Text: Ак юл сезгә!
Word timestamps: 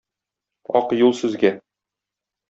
Ак 0.79 0.95
юл 1.07 1.13
сезгә! 1.19 1.51